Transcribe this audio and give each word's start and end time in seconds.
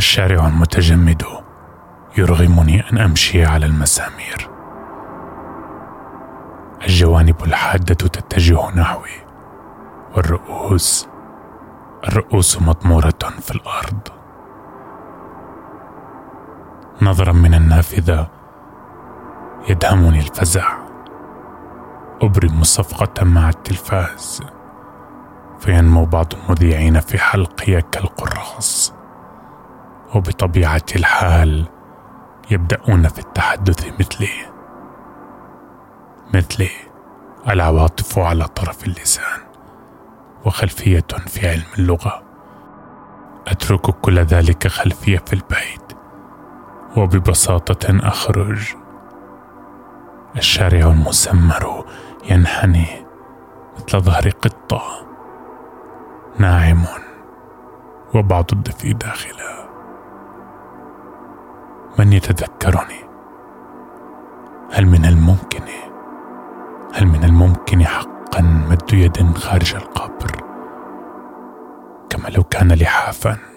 الشارع 0.00 0.46
المتجمد 0.46 1.22
يرغمني 2.18 2.90
أن 2.92 2.98
أمشي 2.98 3.44
على 3.44 3.66
المسامير. 3.66 4.50
الجوانب 6.82 7.44
الحادة 7.44 7.94
تتجه 7.94 8.70
نحوي 8.76 9.26
والرؤوس 10.16 11.08
الرؤوس 12.08 12.62
مطمورة 12.62 13.18
في 13.40 13.50
الأرض. 13.50 14.08
نظرا 17.02 17.32
من 17.32 17.54
النافذة 17.54 18.30
يدهمني 19.68 20.18
الفزع. 20.18 20.78
أبرم 22.22 22.62
صفقة 22.62 23.24
مع 23.24 23.48
التلفاز 23.48 24.42
فينمو 25.58 26.04
بعض 26.04 26.26
المذيعين 26.34 27.00
في 27.00 27.18
حلقي 27.18 27.82
كالقراص. 27.82 28.99
وبطبيعة 30.14 30.82
الحال 30.96 31.66
يبدأون 32.50 33.08
في 33.08 33.18
التحدث 33.18 34.00
مثلي. 34.00 34.50
مثلي 36.34 36.70
العواطف 37.48 38.18
على 38.18 38.44
طرف 38.48 38.84
اللسان 38.84 39.40
وخلفية 40.44 41.06
في 41.26 41.48
علم 41.48 41.64
اللغة. 41.78 42.22
أترك 43.48 43.80
كل 43.80 44.18
ذلك 44.18 44.66
خلفية 44.68 45.18
في 45.18 45.32
البيت 45.32 45.92
وببساطة 46.96 48.08
أخرج. 48.08 48.74
الشارع 50.36 50.88
المسمر 50.90 51.84
ينحني 52.30 53.06
مثل 53.76 54.00
ظهر 54.00 54.28
قطة 54.28 54.82
ناعم 56.38 56.84
وبعض 58.14 58.44
الدفء 58.52 58.92
داخله 58.92 59.49
من 61.98 62.12
يتذكرني؟ 62.12 63.00
هل 64.72 64.86
من 64.86 65.04
الممكن 65.04 65.62
هل 66.94 67.06
من 67.06 67.24
الممكن 67.24 67.84
حقا 67.84 68.40
مد 68.42 68.92
يد 68.92 69.36
خارج 69.36 69.74
القبر؟ 69.74 70.44
كما 72.10 72.28
لو 72.28 72.42
كان 72.42 72.72
لحافا 72.72 73.49